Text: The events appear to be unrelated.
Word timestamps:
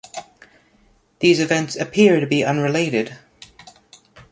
The 1.19 1.29
events 1.31 1.75
appear 1.75 2.19
to 2.19 2.25
be 2.25 2.43
unrelated. 2.43 3.19